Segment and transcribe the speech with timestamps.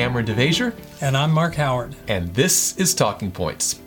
[0.00, 1.94] Kameron DeVasher, And I'm Mark Howard.
[2.08, 3.78] and this is Talking Points.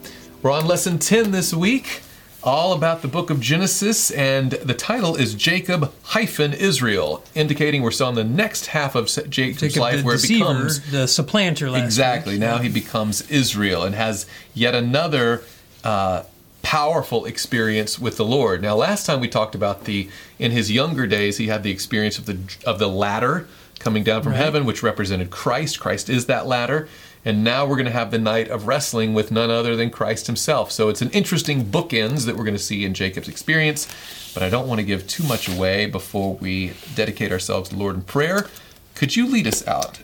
[0.43, 2.04] We're on lesson 10 this week,
[2.43, 7.89] all about the book of Genesis, and the title is Jacob hyphen Israel, indicating we're
[7.89, 12.34] still on the next half of Jacob's Jacob life where it becomes the supplanter Exactly.
[12.34, 12.41] week.
[12.41, 15.41] Now he becomes Israel and has yet another
[15.84, 16.25] uh,
[16.61, 18.61] powerful experience with the Lord.
[18.61, 22.20] Now, last time we talked about the in his younger days, he had the experience
[22.20, 23.48] of the of the ladder
[23.84, 24.42] coming down from Right.
[24.42, 25.80] heaven, which represented Christ.
[25.80, 26.88] Christ is that ladder.
[27.26, 30.28] And now we're going to have the night of wrestling with none other than Christ
[30.28, 30.72] himself.
[30.72, 33.88] So it's an interesting bookends that we're going to see in Jacob's experience.
[34.34, 37.82] But I don't want to give too much away before we dedicate ourselves to the
[37.82, 38.48] Lord in prayer.
[38.96, 40.00] Could you lead us out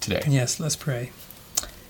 [0.00, 0.22] today?
[0.28, 1.10] Yes, let's pray.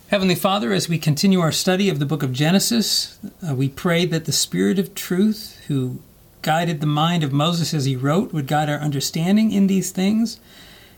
[0.09, 3.19] Heavenly Father, as we continue our study of the book of Genesis,
[3.49, 6.01] uh, we pray that the Spirit of truth, who
[6.43, 10.39] guided the mind of Moses as he wrote, would guide our understanding in these things.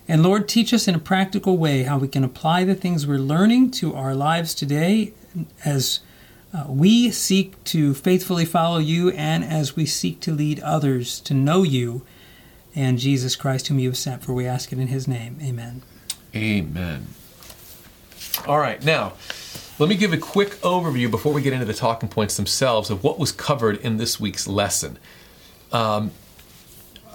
[0.06, 3.18] And Lord, teach us in a practical way how we can apply the things we're
[3.18, 5.12] learning to our lives today
[5.64, 6.00] as
[6.52, 11.34] uh, we seek to faithfully follow you and as we seek to lead others to
[11.34, 12.02] know you
[12.74, 14.22] and Jesus Christ, whom you have sent.
[14.22, 15.38] For we ask it in his name.
[15.42, 15.82] Amen.
[16.34, 17.06] Amen.
[18.46, 19.14] All right, now
[19.78, 23.02] let me give a quick overview before we get into the talking points themselves of
[23.02, 24.98] what was covered in this week's lesson.
[25.72, 26.12] Um,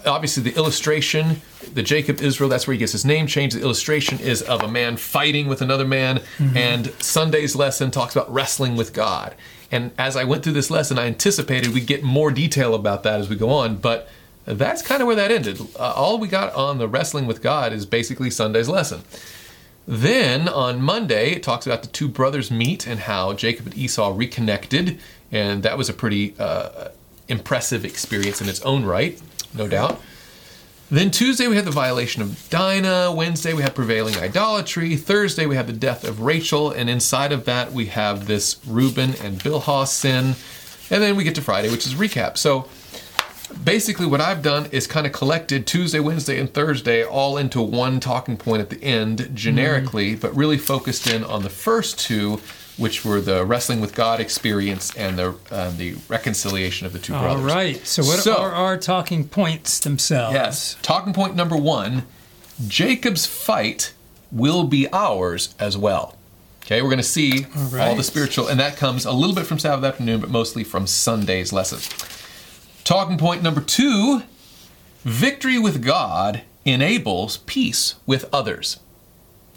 [0.05, 1.42] obviously, the illustration,
[1.73, 3.55] the Jacob Israel, that's where he gets his name changed.
[3.55, 6.22] The illustration is of a man fighting with another man,
[6.55, 9.36] and Sunday's lesson talks about wrestling with God.
[9.72, 13.20] And as I went through this lesson, I anticipated we'd get more detail about that
[13.20, 14.09] as we go on, but
[14.45, 15.61] that's kind of where that ended.
[15.77, 19.03] Uh, all we got on the wrestling with God is basically Sunday's lesson.
[19.88, 24.14] Then on Monday, it talks about the two brothers meet and how Jacob and Esau
[24.16, 25.00] reconnected,
[25.31, 26.89] and that was a pretty uh,
[27.27, 29.20] impressive experience in its own right,
[29.53, 30.02] no doubt.
[30.92, 33.14] Then Tuesday we had the violation of Dinah.
[33.15, 34.95] Wednesday we had prevailing idolatry.
[34.95, 39.14] Thursday we had the death of Rachel, and inside of that we have this Reuben
[39.21, 40.36] and Bilhah sin.
[40.89, 42.38] And then we get to Friday, which is recap.
[42.38, 42.67] So
[43.64, 47.99] basically what I've done is kind of collected Tuesday, Wednesday, and Thursday all into one
[47.99, 49.36] talking point at the end mm-hmm.
[49.36, 52.42] generically, but really focused in on the first two,
[52.79, 57.13] which were the wrestling with God experience and the uh, the reconciliation of the two
[57.13, 57.43] All brothers.
[57.43, 57.85] right.
[57.87, 60.33] So, what So- are our talking points themselves?
[60.33, 60.77] Yes.
[60.81, 62.03] Talking point number one
[62.67, 63.93] Jacob's fight
[64.31, 66.15] will be ours as well.
[66.65, 67.97] Okay, we're going to see All all, right.
[67.97, 71.51] the spiritual, and that comes a little bit from Sabbath afternoon, but mostly from Sunday's
[71.51, 71.79] lesson.
[72.83, 74.21] Talking point number two
[75.03, 78.77] victory with God enables peace with others.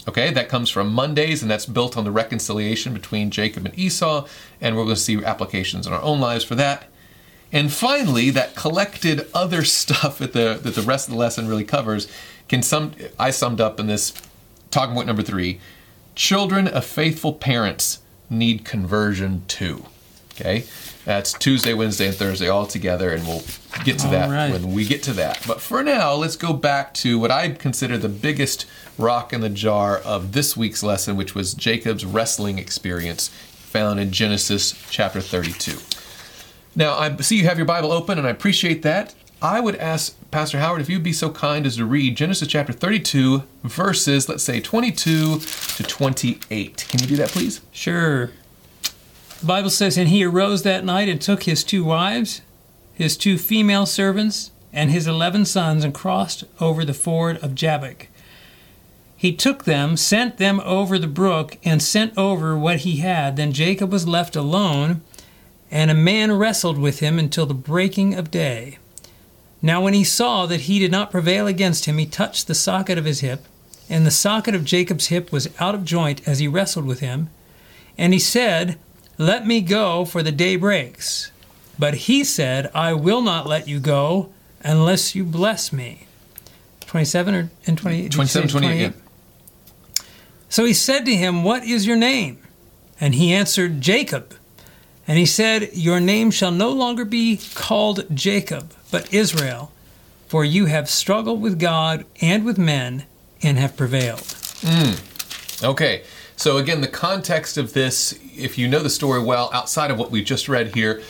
[0.07, 4.27] Okay, that comes from Mondays, and that's built on the reconciliation between Jacob and Esau,
[4.59, 6.85] and we're going to see applications in our own lives for that.
[7.53, 11.63] And finally, that collected other stuff that the that the rest of the lesson really
[11.63, 12.07] covers
[12.49, 14.13] can some I summed up in this
[14.71, 15.61] talking point number three.
[16.15, 17.99] Children of faithful parents
[18.29, 19.85] need conversion too.
[20.33, 20.65] Okay,
[21.05, 23.43] that's Tuesday, Wednesday, and Thursday all together, and we'll
[23.83, 24.51] get to All that right.
[24.51, 25.43] when we get to that.
[25.45, 28.65] But for now, let's go back to what I consider the biggest
[28.97, 34.11] rock in the jar of this week's lesson, which was Jacob's wrestling experience found in
[34.11, 35.77] Genesis chapter 32.
[36.75, 39.13] Now, I see you have your Bible open, and I appreciate that.
[39.41, 42.71] I would ask Pastor Howard if you'd be so kind as to read Genesis chapter
[42.71, 46.85] 32, verses, let's say 22 to 28.
[46.89, 47.59] Can you do that, please?
[47.73, 48.31] Sure.
[49.43, 52.39] The Bible says, And he arose that night and took his two wives,
[52.93, 58.07] his two female servants, and his eleven sons, and crossed over the ford of Jabbok.
[59.17, 63.35] He took them, sent them over the brook, and sent over what he had.
[63.35, 65.01] Then Jacob was left alone,
[65.69, 68.77] and a man wrestled with him until the breaking of day.
[69.61, 72.97] Now, when he saw that he did not prevail against him, he touched the socket
[72.97, 73.43] of his hip,
[73.89, 77.29] and the socket of Jacob's hip was out of joint as he wrestled with him.
[77.97, 78.79] And he said,
[79.17, 81.31] Let me go, for the day breaks.
[81.77, 84.29] But he said, I will not let you go
[84.61, 86.07] unless you bless me.
[86.87, 88.79] 27 or and 20, did you 27, say 28.
[88.79, 88.91] yeah.
[90.49, 92.37] So he said to him, What is your name?
[92.99, 94.35] And he answered, Jacob.
[95.07, 99.71] And he said, Your name shall no longer be called Jacob, but Israel,
[100.27, 103.05] for you have struggled with God and with men
[103.41, 104.35] and have prevailed.
[104.61, 104.93] Hmm.
[105.65, 106.03] Okay,
[106.35, 110.11] so again, the context of this, if you know the story well, outside of what
[110.11, 111.01] we just read here,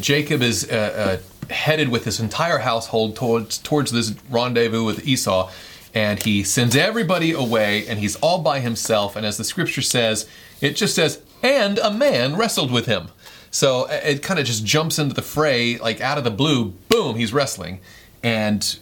[0.00, 1.18] Jacob is uh,
[1.50, 5.50] uh, headed with his entire household towards towards this rendezvous with Esau,
[5.94, 9.16] and he sends everybody away, and he's all by himself.
[9.16, 10.28] And as the scripture says,
[10.60, 13.08] it just says, "And a man wrestled with him."
[13.50, 16.70] So uh, it kind of just jumps into the fray, like out of the blue.
[16.88, 17.80] Boom, he's wrestling,
[18.22, 18.78] and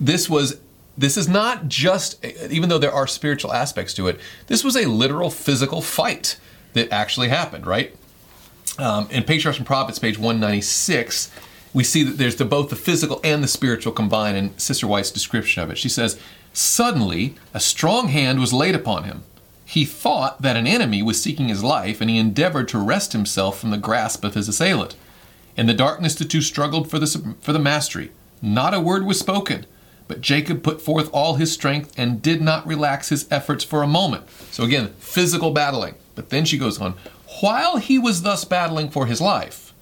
[0.00, 0.58] this was
[0.96, 4.84] this is not just, even though there are spiritual aspects to it, this was a
[4.84, 6.36] literal physical fight
[6.72, 7.94] that actually happened, right?
[8.78, 11.30] Um, in Patriarchs and Prophets, page 196,
[11.74, 15.10] we see that there's the, both the physical and the spiritual combined in Sister White's
[15.10, 15.78] description of it.
[15.78, 16.18] She says,
[16.52, 19.22] Suddenly, a strong hand was laid upon him.
[19.64, 23.58] He thought that an enemy was seeking his life, and he endeavored to wrest himself
[23.58, 24.96] from the grasp of his assailant.
[25.56, 28.10] In the darkness, the two struggled for the, for the mastery.
[28.42, 29.64] Not a word was spoken,
[30.08, 33.86] but Jacob put forth all his strength and did not relax his efforts for a
[33.86, 34.28] moment.
[34.50, 35.94] So, again, physical battling.
[36.22, 36.94] But then she goes on
[37.40, 39.74] While he was thus battling for his life,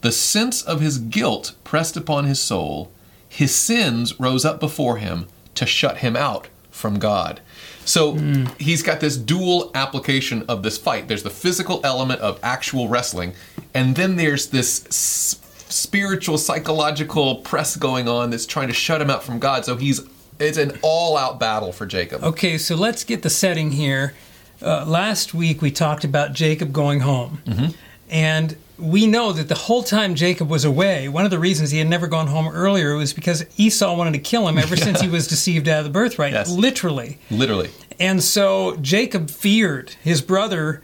[0.00, 2.90] the sense of his guilt pressed upon his soul.
[3.28, 7.40] His sins rose up before him to shut him out from God.
[7.84, 8.60] So mm.
[8.60, 11.06] he's got this dual application of this fight.
[11.06, 13.34] There's the physical element of actual wrestling,
[13.72, 15.38] and then there's this
[15.68, 19.64] spiritual, psychological press going on that's trying to shut him out from God.
[19.64, 20.00] So he's
[20.38, 22.22] it's an all-out battle for Jacob.
[22.24, 24.14] Okay, so let's get the setting here.
[24.62, 27.76] Uh, last week we talked about Jacob going home, mm-hmm.
[28.10, 31.78] and we know that the whole time Jacob was away, one of the reasons he
[31.78, 35.08] had never gone home earlier was because Esau wanted to kill him ever since he
[35.08, 36.32] was deceived out of the birthright.
[36.32, 36.50] Yes.
[36.50, 37.18] Literally.
[37.30, 37.70] Literally.
[37.98, 40.82] And so Jacob feared his brother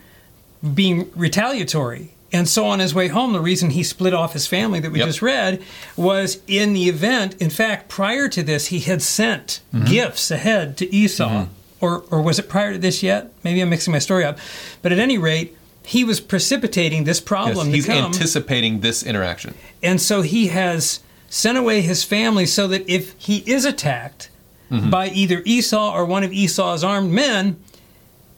[0.75, 2.15] being retaliatory.
[2.35, 5.01] And so on his way home, the reason he split off his family that we
[5.01, 5.09] yep.
[5.09, 5.63] just read
[5.97, 9.85] was in the event, in fact, prior to this, he had sent mm-hmm.
[9.85, 11.29] gifts ahead to Esau.
[11.29, 11.53] Mm-hmm.
[11.82, 13.32] Or, or was it prior to this yet?
[13.43, 14.38] Maybe I'm mixing my story up.
[14.81, 17.67] But at any rate, he was precipitating this problem.
[17.67, 19.55] Yes, he's anticipating this interaction.
[19.82, 24.31] And so he has sent away his family so that if he is attacked
[24.70, 24.90] mm-hmm.
[24.90, 27.61] by either Esau or one of Esau's armed men,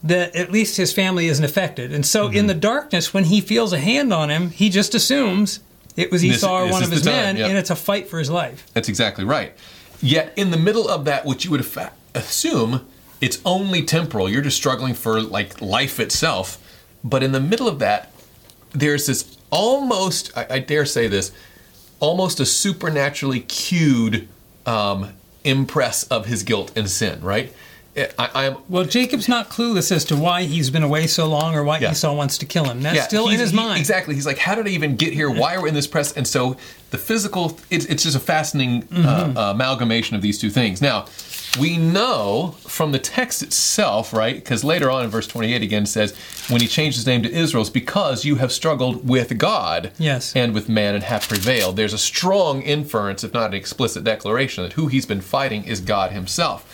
[0.02, 1.92] that at least his family isn't affected.
[1.92, 2.36] And so mm-hmm.
[2.36, 5.60] in the darkness, when he feels a hand on him, he just assumes
[5.96, 7.50] it was Esau this, or one of his men, yep.
[7.50, 8.66] and it's a fight for his life.
[8.72, 9.52] That's exactly right.
[10.00, 11.66] Yet in the middle of that, which you would
[12.14, 12.86] assume
[13.20, 16.60] it's only temporal, you're just struggling for like life itself
[17.04, 18.10] but in the middle of that,
[18.72, 21.30] there's this almost, I, I dare say this,
[22.00, 24.26] almost a supernaturally cued
[24.64, 25.12] um,
[25.44, 27.52] impress of his guilt and sin, right?
[28.18, 31.62] I, am well, Jacob's not clueless as to why he's been away so long or
[31.62, 31.92] why yeah.
[31.92, 32.82] Esau wants to kill him.
[32.82, 33.78] That's yeah, still in his he, mind.
[33.78, 34.16] Exactly.
[34.16, 35.30] He's like, how did I even get here?
[35.30, 36.12] Why are we in this press?
[36.12, 36.56] And so
[36.90, 39.36] the physical, it's, it's just a fascinating mm-hmm.
[39.38, 40.82] uh, amalgamation of these two things.
[40.82, 41.06] Now,
[41.58, 44.34] we know from the text itself, right?
[44.34, 46.16] Because later on in verse 28 again says,
[46.48, 50.34] when he changed his name to Israel, it's because you have struggled with God yes.
[50.34, 51.76] and with man and have prevailed.
[51.76, 55.80] There's a strong inference, if not an explicit declaration, that who he's been fighting is
[55.80, 56.70] God himself.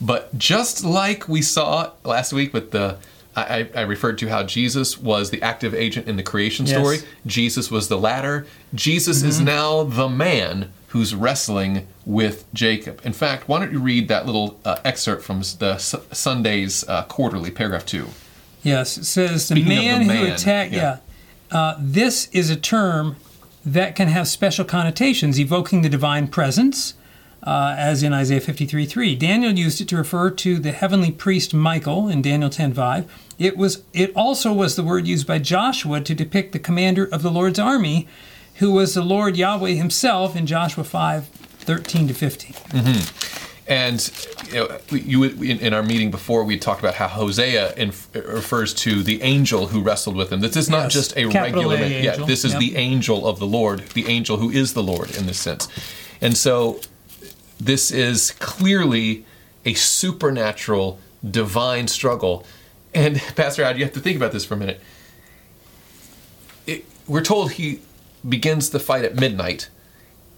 [0.00, 2.98] But just like we saw last week with the
[3.34, 6.96] I, I, referred to how Jesus was the active agent in the creation story.
[6.96, 7.06] Yes.
[7.24, 8.46] Jesus was the ladder.
[8.74, 9.28] Jesus mm-hmm.
[9.28, 13.00] is now the man who's wrestling with Jacob.
[13.02, 17.04] In fact, why don't you read that little uh, excerpt from the S- Sunday's uh,
[17.04, 18.08] quarterly, paragraph two?
[18.62, 20.72] Yes, it says the man, the man, who attacked.
[20.72, 20.98] Yeah,
[21.50, 21.58] yeah.
[21.58, 23.16] Uh, this is a term
[23.64, 26.94] that can have special connotations, evoking the divine presence.
[27.44, 29.16] Uh, as in Isaiah 53 3.
[29.16, 33.32] Daniel used it to refer to the heavenly priest Michael in Daniel 10 5.
[33.36, 37.22] It, was, it also was the word used by Joshua to depict the commander of
[37.22, 38.06] the Lord's army
[38.62, 42.52] who was the Lord Yahweh himself in Joshua 5 13 to 15.
[42.52, 43.52] Mm-hmm.
[43.66, 47.88] And you, know, you in, in, our meeting before, we talked about how Hosea in,
[48.14, 50.40] refers to the angel who wrestled with him.
[50.40, 50.92] This is not yes.
[50.92, 51.76] just a Capital regular.
[51.76, 52.60] A yeah, this is yep.
[52.60, 55.68] the angel of the Lord, the angel who is the Lord in this sense.
[56.20, 56.80] And so,
[57.58, 59.24] this is clearly
[59.64, 62.46] a supernatural, divine struggle.
[62.94, 64.80] And Pastor Ad, you have to think about this for a minute.
[66.64, 67.80] It, we're told he
[68.28, 69.68] begins the fight at midnight,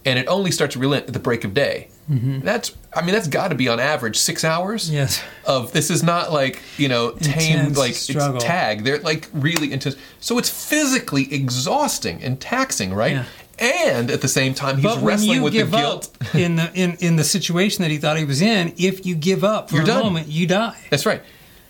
[0.05, 1.88] and it only starts to relent at the break of day.
[2.11, 2.41] Mm-hmm.
[2.41, 4.91] That's, I mean, that's got to be on average six hours.
[4.91, 5.23] Yes.
[5.47, 8.37] Of this is not like you know tame like struggle.
[8.37, 8.85] it's tag.
[8.85, 9.97] They're like really intense.
[10.21, 13.12] So it's physically exhausting and taxing, right?
[13.12, 13.25] Yeah.
[13.57, 16.11] And at the same time, he's wrestling with the guilt.
[16.35, 19.45] in the in, in the situation that he thought he was in, if you give
[19.45, 20.03] up for You're a done.
[20.03, 20.76] moment, you die.
[20.91, 21.23] That's right.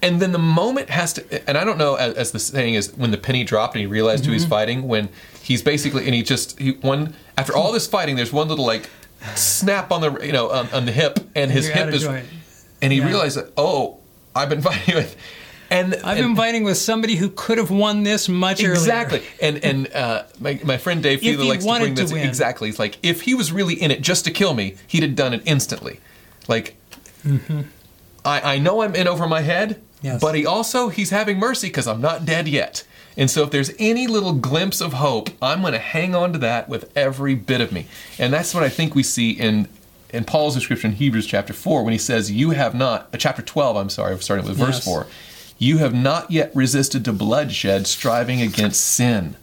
[0.05, 2.95] And then the moment has to, and I don't know, as, as the saying is,
[2.95, 4.29] when the penny dropped and he realized mm-hmm.
[4.29, 4.51] who he's mm-hmm.
[4.51, 5.09] fighting, when
[5.45, 8.89] he's basically and he just he one after all this fighting there's one little like
[9.35, 12.27] snap on the you know on, on the hip and his hip is joint.
[12.83, 13.07] and he yeah.
[13.07, 13.99] realized that oh
[14.35, 15.17] I've been fighting with
[15.71, 19.19] and I've and, been fighting with somebody who could have won this much exactly.
[19.43, 19.61] earlier.
[19.63, 22.69] and and uh, my, my friend Dave Fiedler likes to bring this to exactly.
[22.69, 25.33] It's like if he was really in it just to kill me, he'd have done
[25.33, 26.01] it instantly.
[26.49, 26.77] Like
[27.27, 27.63] mm-hmm.
[28.25, 30.21] I I know I'm in over my head, yes.
[30.21, 32.85] but he also he's having mercy because I'm not dead yet.
[33.17, 36.39] And so if there's any little glimpse of hope, I'm going to hang on to
[36.41, 37.87] that with every bit of me.
[38.19, 39.69] And that's what I think we see in
[40.15, 43.43] in Paul's description in Hebrews chapter 4 when he says, You have not, uh, chapter
[43.43, 44.85] 12, I'm sorry, I'm starting with verse Yes.
[44.85, 45.07] 4,
[45.59, 49.37] you have not yet resisted to bloodshed, striving against sin.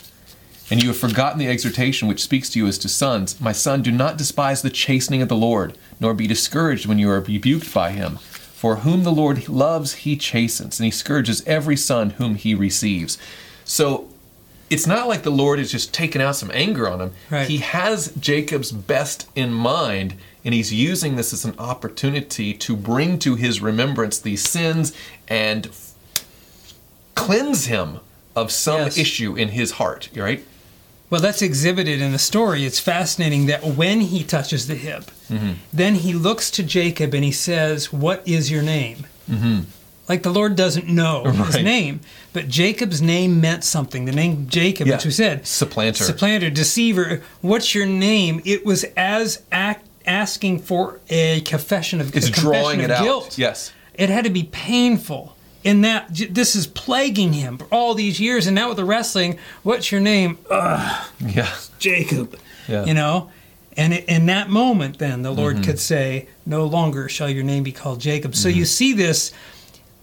[0.69, 3.39] And you have forgotten the exhortation which speaks to you as to sons.
[3.41, 7.09] My son, do not despise the chastening of the Lord, nor be discouraged when you
[7.09, 8.19] are rebuked by him.
[8.61, 13.17] For whom the Lord loves, he chastens, and he scourges every son whom he receives.
[13.65, 14.07] So
[14.69, 17.11] it's not like the Lord is just taking out some anger on him.
[17.31, 17.47] Right.
[17.47, 20.13] He has Jacob's best in mind,
[20.45, 24.93] and he's using this as an opportunity to bring to his remembrance these sins
[25.27, 25.95] and f-
[27.15, 27.99] cleanse him
[28.35, 28.97] of some Yes.
[28.99, 30.45] issue in his heart, right?
[31.11, 32.65] Well, that's exhibited in the story.
[32.65, 35.51] It's fascinating that when he touches the hip, Mm-hmm.
[35.71, 39.05] then he looks to Jacob and he says, What is your name?
[39.29, 39.59] Mm-hmm.
[40.09, 42.01] Like the Lord doesn't know his name,
[42.33, 44.03] but Jacob's name meant something.
[44.05, 44.95] The name Jacob, Yeah.
[44.95, 46.03] which we said, Supplanter.
[46.03, 47.21] supplanter, deceiver.
[47.41, 48.41] What's your name?
[48.43, 52.91] It was as act, asking for a confession of It's a confession drawing of it
[52.91, 53.03] out.
[53.03, 53.37] guilt.
[53.37, 53.71] Yes.
[53.93, 55.37] It had to be painful.
[55.63, 59.37] In that this is plaguing him for all these years, and now with the wrestling,
[59.61, 60.37] what's your name?
[60.49, 61.53] Ugh, Yeah.
[61.77, 62.37] Jacob.
[62.67, 62.85] Yeah.
[62.85, 63.29] You know?
[63.77, 65.65] And in that moment, then the Lord mm-hmm.
[65.65, 68.35] could say, No longer shall your name be called Jacob.
[68.35, 68.65] So you mm-hmm.
[68.65, 69.31] see this,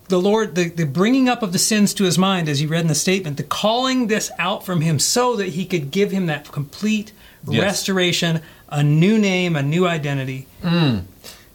[0.09, 2.83] the Lord, the, the bringing up of the sins to his mind, as you read
[2.83, 6.27] in the statement, the calling this out from him so that he could give him
[6.27, 7.13] that complete
[7.47, 7.63] Yes.
[7.63, 10.47] restoration, a new name, a new identity.
[10.63, 11.05] Mm.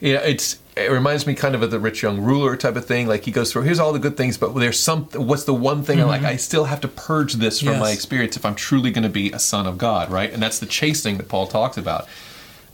[0.04, 3.08] Yeah, it's it reminds me kind of of the rich young ruler type of thing.
[3.08, 5.06] Like he goes through, here's all the good things, but there's some.
[5.14, 6.24] What's the one thing I'm like?
[6.24, 9.32] I still have to purge this from my experience if I'm truly going to be
[9.32, 10.32] a son of God, right?
[10.34, 12.08] And that's the chastening that Paul talks about.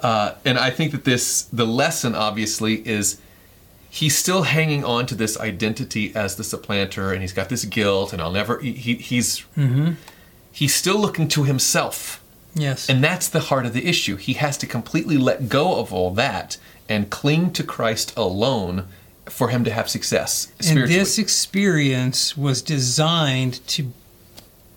[0.01, 3.19] Uh, and I think that this, the lesson obviously is
[3.89, 8.13] he's still hanging on to this identity as the supplanter, and he's got this guilt,
[8.13, 8.59] and I'll never.
[8.59, 9.45] He, he- he's
[10.51, 12.23] he's still looking to himself.
[12.59, 12.89] Yes.
[12.89, 14.15] And that's the heart of the issue.
[14.15, 18.85] He has to completely let go of all that and cling to Christ alone
[19.25, 23.93] for him to have success And this experience was designed to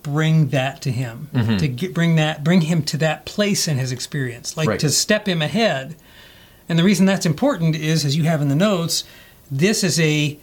[0.03, 1.57] bring that to him, Mm-hmm.
[1.57, 4.79] to get, bring that, bring him to that place in his experience, like Right.
[4.79, 5.95] to step him ahead.
[6.69, 9.03] And the reason that's important is, as you have in the notes,
[9.49, 10.37] this is a,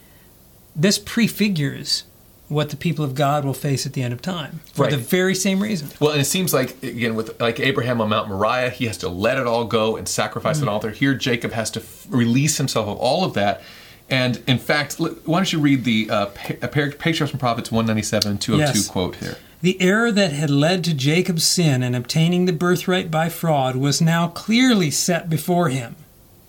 [0.74, 2.04] this prefigures
[2.50, 4.90] what the people of God will face at the end of time for Right.
[4.90, 5.88] the very same reason.
[6.00, 9.08] well, and it seems like again with like Abraham on Mount Moriah, he has to
[9.08, 10.62] let it all go and sacrifice Mm.
[10.62, 10.90] an altar.
[10.90, 13.62] Here, Jacob has to f- release himself of all of that.
[14.10, 16.26] And in fact, why don't you read the uh, uh,
[16.66, 18.88] Patriarchs and Prophets 197 202 Yes.
[18.88, 19.36] quote here?
[19.62, 24.00] The error that had led to Jacob's sin in obtaining the birthright by fraud was
[24.00, 25.94] now clearly set before him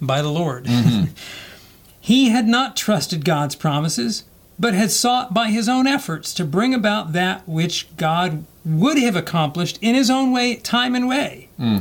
[0.01, 0.65] by the Lord.
[1.99, 4.23] he had not trusted God's promises,
[4.61, 9.15] but had sought by his own efforts to bring about that which God would have
[9.15, 11.49] accomplished in his own way, time and way.
[11.57, 11.79] Hmm.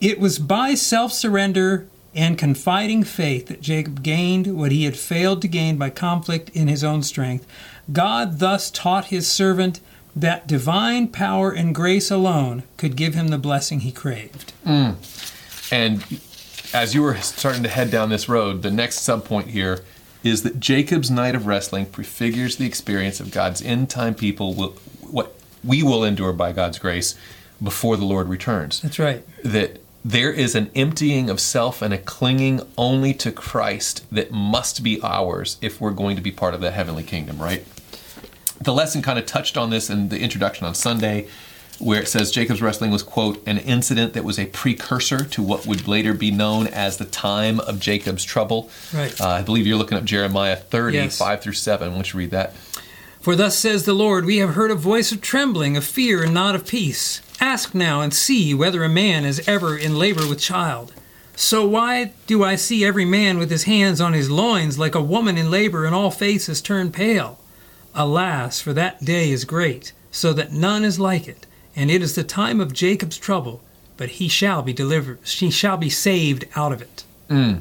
[0.00, 5.40] It was by self surrender and confiding faith that Jacob gained what he had failed
[5.42, 7.46] to gain by conflict in his own strength.
[7.92, 9.80] God thus taught his servant
[10.16, 14.50] that divine power and grace alone could give him the blessing he craved.
[14.64, 14.92] Hmm.
[15.70, 16.20] And
[16.74, 19.84] as you were starting to head down this road, the next subpoint here
[20.22, 24.70] is that Jacob's night of wrestling prefigures the experience of God's end time people, will,
[25.00, 25.34] what
[25.64, 27.14] we will endure by God's grace
[27.62, 28.80] before the Lord returns.
[28.80, 29.24] That's right.
[29.42, 34.82] That there is an emptying of self and a clinging only to Christ that must
[34.82, 37.66] be ours if we're going to be part of the heavenly kingdom, right?
[38.60, 41.28] The lesson kind of touched on this in the introduction on Sunday,
[41.80, 45.66] where it says Jacob's wrestling was, quote, an incident that was a precursor to what
[45.66, 48.70] would later be known as the time of Jacob's trouble.
[48.92, 49.18] Right.
[49.20, 51.18] Uh, I believe you're looking up Jeremiah 30, Yes.
[51.18, 51.88] 5 through 7.
[51.88, 52.54] Why don't you read that?
[53.20, 56.32] For thus says the Lord, We have heard a voice of trembling, of fear, and
[56.34, 57.20] not of peace.
[57.40, 60.92] Ask now and see whether a man is ever in labor with child.
[61.36, 65.02] So why do I see every man with his hands on his loins like a
[65.02, 67.38] woman in labor, and all faces turn pale?
[67.94, 71.46] Alas, for that day is great, so that none is like it,
[71.76, 73.60] and it is the time of Jacob's trouble,
[73.96, 77.04] but he shall be delivered, She shall be saved out of it.
[77.28, 77.54] Hmm.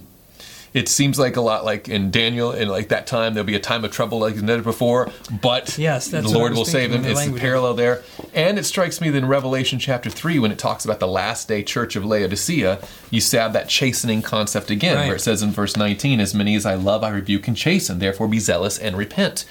[0.71, 3.59] It seems like a lot like in Daniel, in like that time, there'll be a
[3.59, 5.09] time of trouble like never before,
[5.41, 8.03] but Yes, that's the Lord will save in the It's the parallel there.
[8.35, 11.47] And it strikes me that in Revelation chapter 3, when it talks about the last
[11.47, 15.07] day church of Laodicea, you have that chastening concept again, Right.
[15.07, 17.97] where it says in verse 19, As many as I love, I rebuke and chasten,
[17.97, 19.45] therefore be zealous and repent.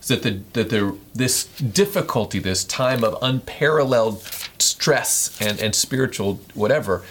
[0.00, 4.22] So that, the, that the, this difficulty, this time of unparalleled
[4.58, 7.02] stress and, and spiritual whatever,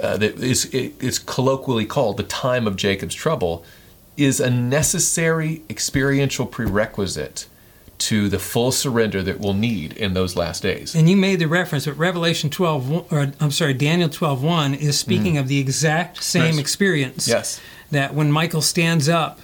[0.00, 3.64] uh, that is colloquially called the time of Jacob's trouble,
[4.16, 7.46] is a necessary experiential prerequisite
[7.96, 10.94] to the full surrender that we'll need in those last days.
[10.94, 15.38] And you made the reference, but Revelation 12, or I'm sorry, Daniel 12:1 is speaking
[15.38, 16.48] of the exact same Mm.
[16.48, 16.58] Yes.
[16.58, 17.28] experience.
[17.28, 17.60] Yes.
[17.90, 19.40] That when Michael stands up,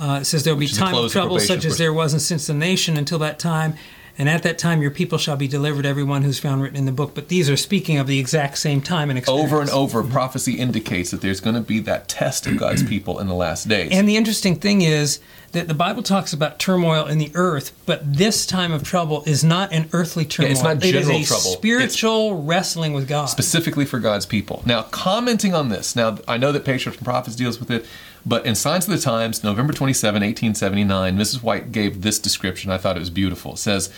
[0.00, 2.46] uh, it says there will be time of of trouble such as there wasn't since
[2.46, 3.74] the nation until that time.
[4.18, 6.92] And at that time, your people shall be delivered, everyone who's found written in the
[6.92, 7.14] book.
[7.14, 9.50] But these are speaking of the exact same time and experience.
[9.50, 13.18] Over and over, prophecy indicates that there's going to be that test of God's people
[13.18, 13.90] in the last days.
[13.92, 15.20] And the interesting thing is
[15.52, 19.42] that the Bible talks about turmoil in the earth, but this time of trouble is
[19.42, 20.52] not an earthly turmoil.
[20.52, 21.40] it's not It is a trouble.
[21.52, 23.26] spiritual wrestling with God.
[23.26, 24.62] specifically for God's people.
[24.64, 27.84] Now, commenting on this, now I know that Patriarchs and Prophets deals with it,
[28.24, 31.42] but in Signs of the Times, November 27, 1879, Mrs.
[31.42, 32.70] White gave this description.
[32.70, 33.54] I thought it was beautiful.
[33.54, 33.92] It says,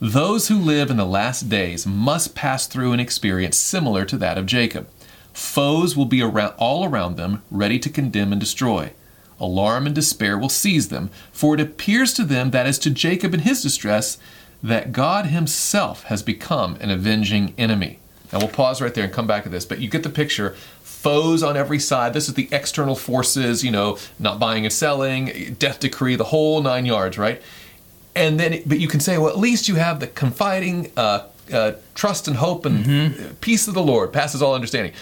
[0.00, 4.38] Those who live in the last days must pass through an experience similar to that
[4.38, 4.88] of Jacob.
[5.32, 8.92] Foes will be around, all around them, ready to condemn and destroy.
[9.38, 13.34] Alarm and despair will seize them, for it appears to them that as to Jacob
[13.34, 14.18] in his distress,
[14.62, 17.98] that God himself has become an avenging enemy.
[18.32, 20.56] Now we'll pause right there and come back to this, but you get the picture.
[20.82, 22.14] Foes on every side.
[22.14, 26.60] This is the external forces, you know, not buying and selling, death decree, the whole
[26.62, 27.40] nine yards, right?
[28.16, 31.72] And then, but you can say, well, at least you have the confiding uh, uh,
[31.94, 34.94] trust and hope and peace of the Lord passes all understanding.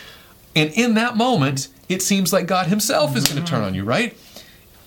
[0.57, 3.85] And in that moment, it seems like God Himself is going to turn on you,
[3.85, 4.17] right?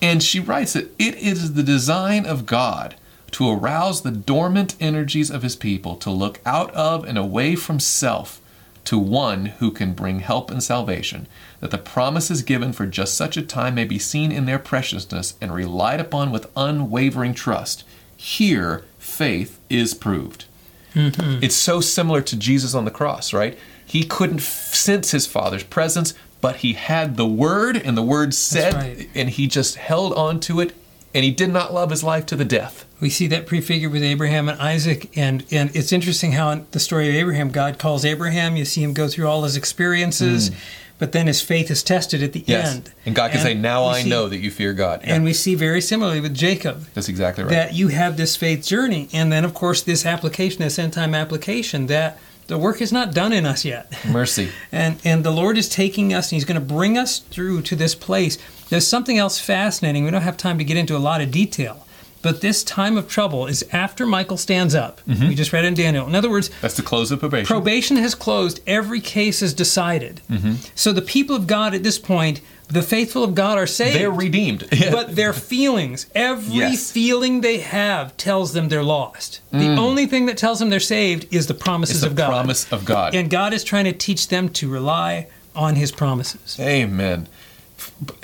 [0.02, 2.96] And she writes that it is the design of God
[3.32, 7.80] to arouse the dormant energies of His people to look out of and away from
[7.80, 8.42] self
[8.86, 11.28] to one who can bring help and salvation,
[11.60, 15.34] that the promises given for just such a time may be seen in their preciousness
[15.42, 17.84] and relied upon with unwavering trust.
[18.16, 20.46] Here, faith is proved.
[20.94, 21.44] Mm-hmm.
[21.44, 23.58] It's so similar to Jesus on the cross, right?
[23.88, 28.34] He couldn't f- sense his Father's presence, but he had the Word, and the Word
[28.34, 29.10] said, right.
[29.16, 30.76] and he just held on to it,
[31.16, 32.86] and he did not love his life to the death.
[33.00, 36.80] We see that prefigured with Abraham and Isaac, and and it's interesting how in the
[36.82, 38.58] story of Abraham, God calls Abraham.
[38.58, 40.56] You see him go through all his experiences, mm.
[41.00, 42.92] but then his faith is tested at the end.
[43.06, 45.02] And God can say, Now I see- know that you fear God.
[45.04, 47.52] Yeah, And we see very similarly with Jacob that's exactly right.
[47.52, 51.16] that you have this faith journey, and then of course this application, this end time
[51.16, 53.92] application, that the work is not done in us yet.
[54.06, 54.50] Mercy.
[54.72, 57.76] And and the Lord is taking us and He's going to bring us through to
[57.76, 58.38] this place.
[58.70, 60.04] There's something else fascinating.
[60.06, 61.84] We don't have time to get into a lot of detail.
[62.24, 65.02] But this time of trouble is after Michael stands up.
[65.08, 65.28] Mm-hmm.
[65.30, 66.08] We just read in Daniel.
[66.08, 67.46] In other words, That's the close of probation.
[67.46, 68.60] probation has closed.
[68.66, 70.22] Every case is decided.
[70.30, 70.54] Mm-hmm.
[70.76, 73.96] So the people of God at this point, the faithful of God are saved.
[73.96, 74.68] They're redeemed.
[74.92, 76.92] but their feelings, every Yes.
[76.92, 79.40] feeling they have tells them they're lost.
[79.52, 79.78] The mm.
[79.78, 82.28] only thing that tells them they're saved is the promises It's the of God.
[82.28, 83.16] promise of God.
[83.16, 86.58] And God is trying to teach them to rely on his promises.
[86.60, 87.28] Amen.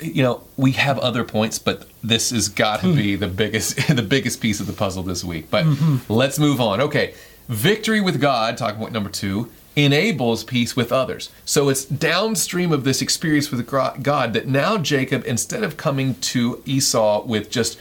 [0.00, 2.96] You know, we have other points, but this has got to hmm.
[2.96, 5.50] be the biggest the biggest piece of the puzzle this week.
[5.50, 6.12] But mm-hmm.
[6.12, 6.80] let's move on.
[6.80, 7.14] Okay.
[7.48, 11.30] Victory with God, talking point number 2, enables peace with others.
[11.44, 16.62] So it's downstream of this experience with God that now Jacob instead of coming to
[16.64, 17.78] Esau with just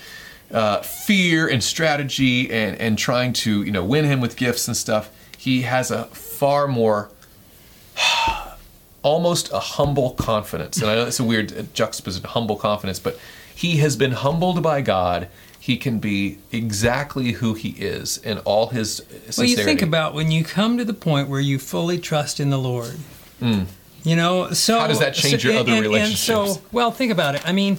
[0.51, 4.77] uh, fear and strategy and and trying to, you know, win him with gifts and
[4.77, 7.09] stuff, he has a far more
[9.01, 10.81] almost a humble confidence.
[10.81, 13.19] And I know it's a weird juxtaposition, humble confidence, but
[13.53, 15.27] he has been humbled by God.
[15.63, 19.33] He can be exactly who he is in all his sincerity.
[19.37, 22.49] Well, you think about when you come to the point where you fully trust in
[22.49, 22.97] the Lord.
[23.41, 23.67] Mm.
[24.03, 24.77] You know, so.
[24.77, 27.43] How does that change so- your and- other and- And so, well, think about it.
[27.47, 27.77] I mean,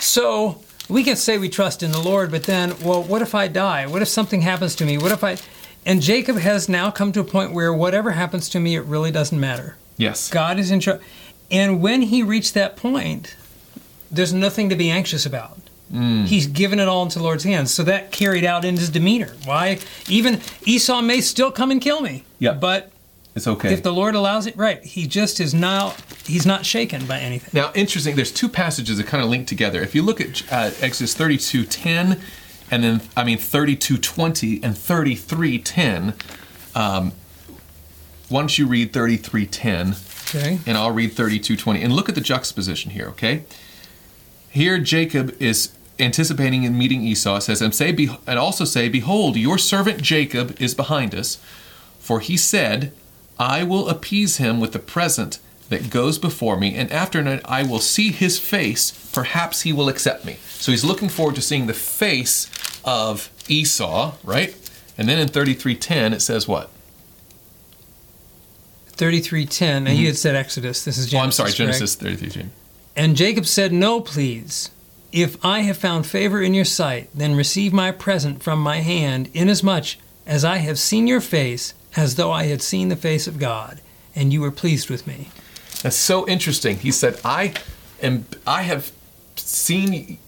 [0.00, 0.60] so
[0.90, 3.86] we can say we trust in the Lord, but then, well, what if I die?
[3.86, 4.98] What if something happens to me?
[4.98, 5.38] What if I?
[5.86, 9.10] And Jacob has now come to a point where whatever happens to me, it really
[9.10, 9.76] doesn't matter.
[9.96, 10.28] yes.
[10.28, 11.00] God is in charge.
[11.50, 13.34] And when he reached that point,
[14.10, 15.56] there's nothing to be anxious about.
[15.92, 16.24] Mm.
[16.26, 17.72] He's given it all into the Lord's hands.
[17.72, 19.32] So that carried out in his demeanor.
[19.44, 19.78] Why?
[20.08, 22.24] Even Esau may still come and kill me.
[22.38, 22.52] Yeah.
[22.54, 22.90] But
[23.36, 23.72] It's okay.
[23.72, 25.94] if the Lord allows it, right, he just is now,
[26.24, 27.50] he's not shaken by anything.
[27.52, 28.16] Now, interesting.
[28.16, 29.80] There's two passages that kind of link together.
[29.82, 32.20] If you look at uh, Exodus 32:10,
[32.70, 36.14] and then I mean 32 20 and 33:10.
[36.74, 37.12] Um,
[38.30, 39.96] why don't you read 33 10?
[40.26, 40.58] Okay.
[40.66, 41.82] and I'll read 32 20.
[41.82, 43.06] and look at the juxtaposition here.
[43.08, 43.44] Okay.
[44.54, 47.38] Here, Jacob is anticipating in meeting Esau.
[47.38, 51.40] It says, and say, be- and also say, behold, your servant Jacob is behind us,
[51.98, 52.92] for he said,
[53.36, 55.40] I will appease him with the present
[55.70, 58.92] that goes before me, and after night I will see his face.
[59.12, 60.36] Perhaps he will accept me.
[60.50, 62.48] So he's looking forward to seeing the face
[62.84, 64.54] of Esau, right?
[64.96, 66.70] And then in 33:10 it says what?
[68.92, 69.82] 33:10.
[69.82, 70.06] Now you mm-hmm.
[70.06, 70.84] had said Exodus.
[70.84, 71.40] This is Genesis.
[71.40, 71.50] oh, I'm sorry?
[71.50, 72.50] Genesis 33:10.
[72.96, 74.70] And Jacob said, No, please.
[75.12, 79.30] If I have found favor in your sight, then receive my present from my hand,
[79.32, 83.38] inasmuch as I have seen your face, as though I had seen the face of
[83.38, 83.80] God,
[84.16, 85.28] and you were pleased with me.
[85.82, 86.78] That's so interesting.
[86.78, 87.54] He said, "I
[88.02, 88.26] am.
[88.46, 88.90] I have
[89.36, 90.18] seen."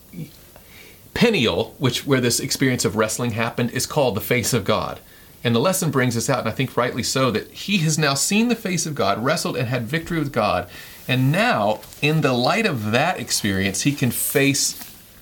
[1.14, 5.00] Peniel, which where this experience of wrestling happened, is called the face of God.
[5.42, 8.14] And the lesson brings us out, and I think rightly so, that he has now
[8.14, 10.68] seen the face of God, wrestled and had victory with God.
[11.08, 14.72] And now, in the light of that experience, he can face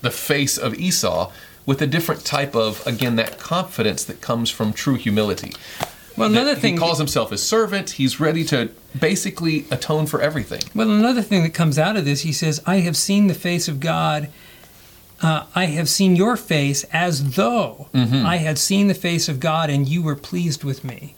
[0.00, 1.30] the face of Esau
[1.66, 5.52] with a different type of, again, that confidence that comes from true humility.
[6.16, 7.90] Well, another thing he calls himself his servant.
[7.90, 10.60] He's ready to basically atone for everything.
[10.74, 13.66] Well, another thing that comes out of this, he says, I have seen the face
[13.66, 14.28] of God.
[15.22, 19.70] Uh, I have seen your face as though I had seen the face of God
[19.70, 21.14] and you were pleased with me.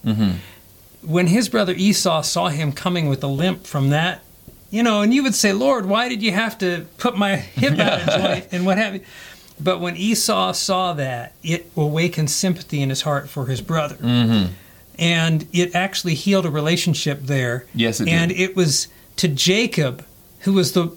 [1.03, 4.23] When his brother Esau saw him coming with a limp from that,
[4.77, 7.79] you know, and you would say, Lord, why did you have to put my hip
[7.79, 9.01] out of joint and what have you?
[9.59, 13.95] But when Esau saw that, it awakened sympathy in his heart for his brother.
[13.95, 14.53] Mm-hmm.
[14.99, 17.65] And it actually healed a relationship there.
[17.75, 18.39] Yes, it and did.
[18.39, 20.05] it was to Jacob,
[20.41, 20.95] who was the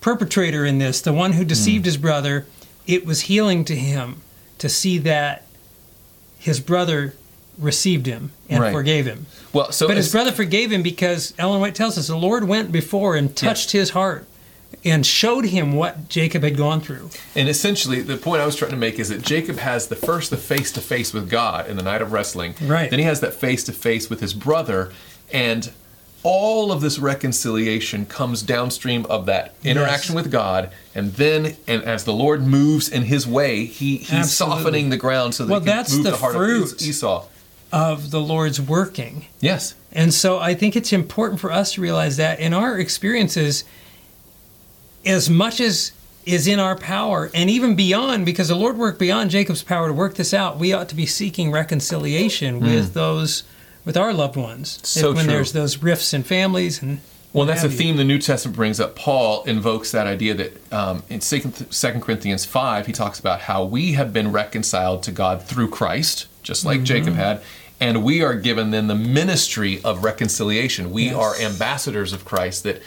[0.00, 1.86] perpetrator in this, the one who deceived mm.
[1.86, 2.46] his brother,
[2.88, 4.22] it was healing to him
[4.58, 5.46] to see that
[6.36, 7.14] his brother
[7.60, 8.72] received him and Right.
[8.72, 9.26] forgave him.
[9.52, 12.72] Well, so but his brother forgave him because Ellen White tells us the Lord went
[12.72, 14.26] before and touched his heart
[14.84, 17.10] and showed him what Jacob had gone through.
[17.34, 20.30] And essentially, the point I was trying to make is that Jacob has the first
[20.30, 22.54] the face to face with God in the night of wrestling.
[22.62, 22.88] Right.
[22.88, 24.92] Then he has that face to face with his brother,
[25.32, 25.70] and
[26.22, 30.22] all of this reconciliation comes downstream of that interaction Yes.
[30.24, 30.68] with God.
[30.94, 34.56] And then, and as the Lord moves in His way, He he's Absolutely.
[34.62, 36.62] softening the ground so that Well, he can that's move the the heart fruit.
[36.72, 37.24] of Es- Esau.
[37.72, 39.26] Of the Lord's working.
[39.40, 39.74] Yes.
[39.92, 43.64] And so I think it's important for us to realize that in our experiences,
[45.04, 45.92] as much as
[46.26, 49.94] is in our power, and even beyond, because the Lord worked beyond Jacob's power to
[49.94, 53.44] work this out, we ought to be seeking reconciliation with those,
[53.84, 54.78] with our loved ones.
[54.82, 55.34] So when true.
[55.34, 57.00] there's those rifts in families and
[57.32, 57.76] Well, that's a you.
[57.76, 58.94] theme the New Testament brings up.
[58.96, 61.40] Paul invokes that idea that um, in 2
[62.00, 66.66] Corinthians 5, he talks about how we have been reconciled to God through Christ, just
[66.66, 67.40] like Jacob had,
[67.80, 70.90] and we are given then the ministry of reconciliation.
[70.92, 71.14] We Yes.
[71.16, 72.82] are ambassadors of Christ that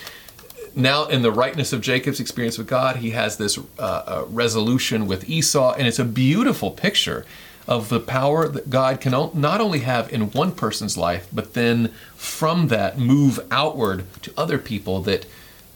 [0.75, 5.07] now in the rightness of Jacob's experience with God, he has this uh, uh, resolution
[5.07, 7.25] with Esau, and it's a beautiful picture
[7.67, 11.53] of the power that God can o- not only have in one person's life, but
[11.53, 15.01] then from that move outward to other people.
[15.01, 15.25] That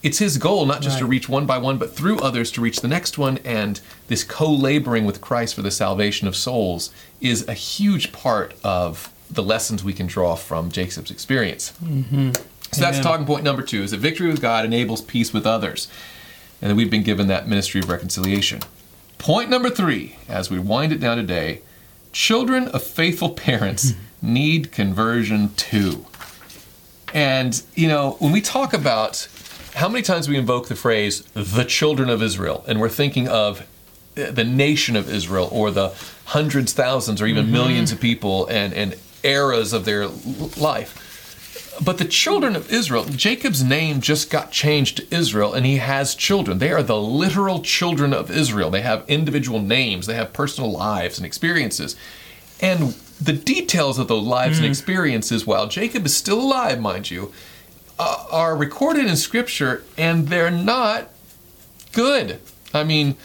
[0.02, 2.80] it's his goal not just to reach one by one, but through others to reach
[2.80, 3.38] the next one.
[3.38, 9.12] And this co-laboring with Christ for the salvation of souls is a huge part of
[9.30, 11.72] the lessons we can draw from Jacob's experience.
[11.82, 12.32] Mm-hmm.
[12.72, 15.88] So that's talking point number two: is that victory with God enables peace with others,
[16.60, 18.60] and that we've been given that ministry of reconciliation.
[19.18, 21.62] Point number three, as we wind it down today,
[22.12, 24.34] children of faithful parents mm-hmm.
[24.34, 26.06] need conversion too.
[27.12, 29.28] And you know, when we talk about
[29.78, 33.66] how many times we invoke the phrase "the children of Israel," and we're thinking of
[34.14, 35.94] the nation of Israel or the
[36.26, 37.52] hundreds, thousands, or even mm-hmm.
[37.52, 40.06] millions of people and and eras of their
[40.56, 41.04] life.
[41.80, 46.16] But the children of Israel, Jacob's name just got changed to Israel, and he has
[46.16, 46.58] children.
[46.58, 48.70] They are the literal children of Israel.
[48.70, 51.94] They have individual names, they have personal lives and experiences.
[52.60, 54.70] And the details of those lives and mm.
[54.70, 57.32] experiences, while Jacob is still alive, mind you,
[57.98, 61.08] uh, are recorded in Scripture, and they're not
[61.92, 62.40] good.
[62.72, 63.16] I mean,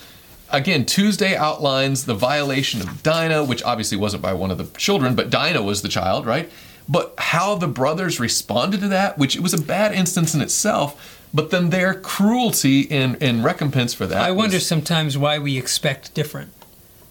[0.50, 5.16] again, Tuesday outlines the violation of Dinah, which obviously wasn't by one of the children,
[5.16, 6.50] but Dinah was the child, right?
[6.88, 11.20] But how the brothers responded to that, which it was a bad instance in itself,
[11.34, 14.22] but then their cruelty in, in recompense for that.
[14.22, 16.52] I wonder sometimes why we expect different.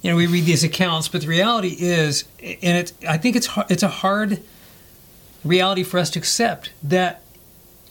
[0.02, 3.48] You know, we read these accounts, but the reality is, and it's I think it's
[3.68, 4.42] it's a hard
[5.44, 7.21] reality for us to accept that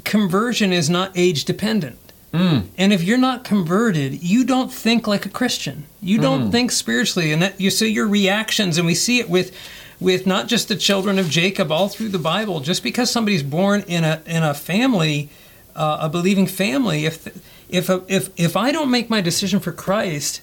[0.03, 1.97] conversion is not age dependent.
[2.33, 5.83] And if you're not converted, you don't think like a Christian.
[6.01, 9.53] You don't think spiritually, and that you see your reactions, and we see it with
[9.99, 12.61] with not just the children of Jacob all through the Bible.
[12.61, 15.29] Just because somebody's born in a in a family,
[15.75, 17.27] uh, a believing family, if
[17.67, 20.41] if if if I don't make my decision for Christ,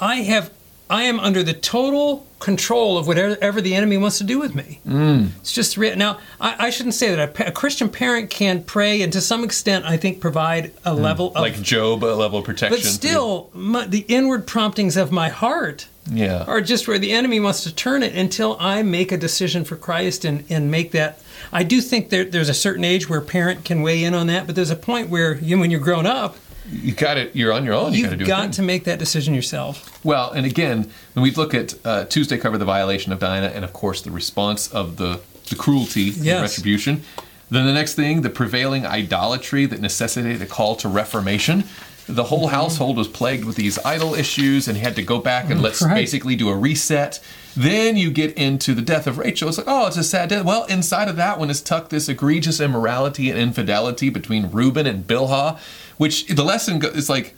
[0.00, 0.50] I have
[0.90, 4.80] I am under the total control of whatever the enemy wants to do with me.
[4.88, 5.28] Mm.
[5.40, 9.02] It's just re- now I, I shouldn't say that a, a Christian parent can pray
[9.02, 12.44] and to some extent I think provide a level of like Job, a level of
[12.46, 12.76] protection.
[12.76, 16.44] but still my, the inward promptings of my heart yeah.
[16.44, 19.76] are just where the enemy wants to turn it until I make a decision for
[19.76, 21.20] Christ and, and make that.
[21.52, 24.26] I do think there, there's a certain age where a parent can weigh in on
[24.28, 26.36] that, but there's a point where you, when you're grown up,
[26.70, 27.34] you got it.
[27.34, 27.92] You're on your own.
[27.92, 30.04] You got to You've do got to make that decision yourself.
[30.04, 33.64] Well, and again, when we look at uh, Tuesday cover the violation of Dinah, and
[33.64, 36.40] of course the response of the the cruelty and Yes.
[36.42, 37.02] retribution.
[37.50, 41.64] Then the next thing, the prevailing idolatry that necessitated a call to reformation.
[42.06, 42.54] The whole Mm-hmm.
[42.54, 45.94] household was plagued with these idol issues, and had to go back and let's Right.
[45.94, 47.18] basically do a reset.
[47.56, 49.48] Then you get into the death of Rachel.
[49.48, 50.44] It's like, oh, it's a sad death.
[50.44, 55.04] Well, inside of that one is tucked this egregious immorality and infidelity between Reuben and
[55.04, 55.58] Bilhah,
[56.00, 57.34] which the lesson is like,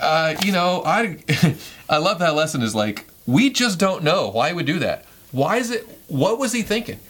[0.00, 1.18] uh, you know, I
[1.90, 5.04] I love that lesson is like we just don't know why he would do that.
[5.30, 5.86] Why is it?
[6.08, 7.00] What was he thinking?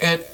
[0.00, 0.24] And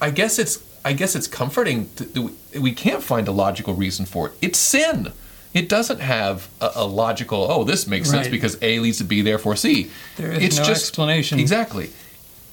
[0.00, 1.90] I guess it's I guess it's comforting.
[1.96, 4.32] To, we- can't find a logical reason for it.
[4.40, 5.12] It's sin.
[5.52, 7.46] It doesn't have a, a logical.
[7.50, 9.90] Oh, this makes sense because A leads to B, therefore C.
[10.16, 11.38] There is it's no just explanation.
[11.38, 11.90] Exactly.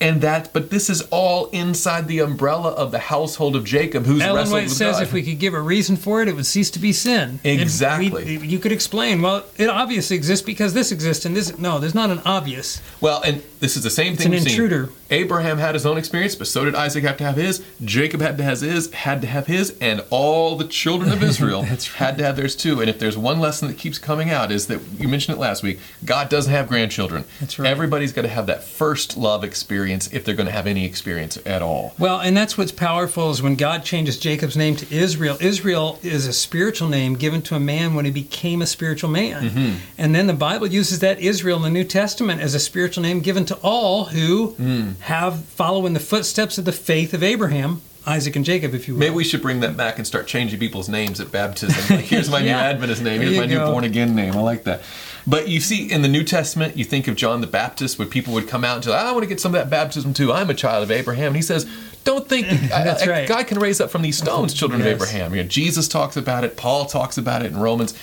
[0.04, 4.22] And that, but this is all inside the umbrella of the household of Jacob, who's
[4.22, 5.04] Ellen wrestled White with says God.
[5.04, 7.40] if we could give a reason for it, it would cease to be sin.
[7.44, 8.38] Exactly.
[8.38, 11.58] we- you could explain, well, it obviously exists because this exists and this.
[11.58, 12.82] No, there's not an obvious.
[13.00, 14.26] Well, and this is the same thing.
[14.28, 14.52] an we've seen.
[14.52, 14.90] intruder.
[15.10, 17.64] Abraham had his own experience, but so did Isaac have to have his.
[17.86, 21.62] Jacob had to have his, had to have his, and all the children of Israel
[21.62, 21.84] right.
[21.96, 22.82] had to have theirs too.
[22.82, 25.64] And if there's one lesson that keeps coming out, is that you mentioned it last
[25.64, 25.80] week.
[26.04, 27.24] God doesn't have grandchildren.
[27.40, 27.70] That's right.
[27.70, 31.38] Everybody's got to have that first love experience if they're going to have any experience
[31.46, 31.94] at all.
[32.00, 35.38] Well, and that's what's powerful is when God changes Jacob's name to Israel.
[35.40, 39.50] Israel is a spiritual name given to a man when he became a spiritual man.
[39.50, 39.76] Mm-hmm.
[39.98, 43.20] And then the Bible uses that Israel in the New Testament as a spiritual name
[43.22, 45.00] given to all who Mm.
[45.02, 48.94] have follow in the footsteps of the faith of Abraham, Isaac and Jacob, if you
[48.94, 49.00] will.
[49.00, 51.96] Maybe we should bring that back and start changing people's names at baptism.
[51.98, 53.22] Like, here's my new Adventist name.
[53.22, 54.34] Here's my new born again name.
[54.36, 54.82] I like that.
[55.26, 58.34] But you see, in the New Testament, you think of John the Baptist, where people
[58.34, 60.34] would come out and say, I want to get some of that baptism too.
[60.34, 61.28] I'm a child of Abraham.
[61.28, 61.66] And he says,
[62.04, 63.28] Don't think I- I- right.
[63.28, 65.34] God can raise up from these stones children of Abraham.
[65.34, 67.98] You know, Jesus talks about it, Paul talks about it in Romans,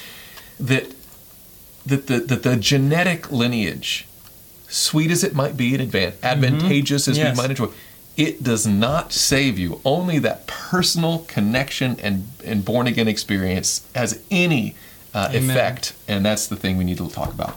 [0.59, 0.95] that,
[1.87, 4.07] that, the, that the genetic lineage,
[4.69, 7.27] sweet as it might be in advan advantageous as Mm-hmm.
[7.27, 7.37] Yes.
[7.37, 7.69] we might enjoy,
[8.17, 9.81] it does not save you.
[9.85, 14.75] Only that personal connection and, and born again experience has any
[15.15, 17.57] uh, effect, and that's the thing we need to talk about.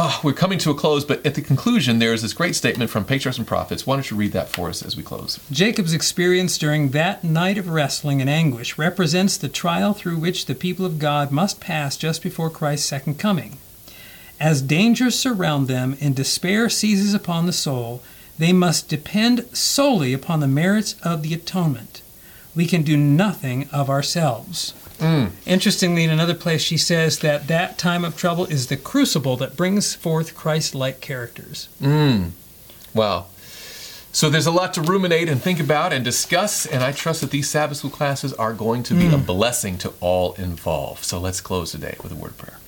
[0.00, 2.88] Oh, we're coming to a close, but at the conclusion, there is this great statement
[2.88, 3.84] from Patriarchs and Prophets.
[3.84, 5.40] Why don't you read that for us as we close?
[5.50, 10.54] Jacob's experience during that night of wrestling and anguish represents the trial through which the
[10.54, 13.58] people of God must pass just before Christ's second coming.
[14.38, 18.00] As dangers surround them and despair seizes upon the soul,
[18.38, 22.02] they must depend solely upon the merits of the atonement.
[22.54, 24.74] We can do nothing of ourselves.
[24.98, 25.30] Mm.
[25.46, 29.56] Interestingly, in another place, she says that that time of trouble is the crucible that
[29.56, 31.68] brings forth Christ like characters.
[31.80, 32.30] Mm.
[32.94, 33.26] Wow.
[34.10, 37.30] So there's a lot to ruminate and think about and discuss, and I trust that
[37.30, 39.26] these Sabbath school classes are going to be a mm.
[39.26, 41.04] blessing to all involved.
[41.04, 42.58] So let's close today with a word of prayer.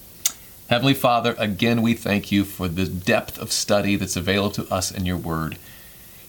[0.69, 4.93] Heavenly Father, again, we thank you for the depth of study that's available to us
[4.93, 5.59] in your word.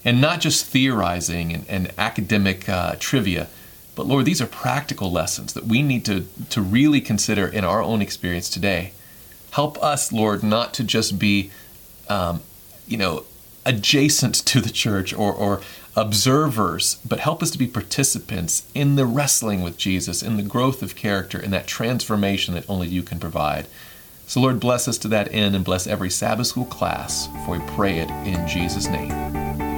[0.04, 3.50] And not just theorizing and, and academic uh, trivia,
[3.96, 7.82] but Lord, these are practical lessons that we need to, to really consider in our
[7.82, 8.94] own experience today.
[9.52, 11.52] Help us, Lord, not to just be,
[12.08, 12.42] um,
[12.88, 13.26] you know,
[13.66, 15.62] adjacent to the church or, or
[15.96, 20.82] observers, but help us to be participants in the wrestling with Jesus, in the growth
[20.82, 23.68] of character, in that transformation that only you can provide.
[24.26, 27.66] So, Lord, bless us to that end and bless every Sabbath school class, for we
[27.76, 29.71] pray it in Jesus' name.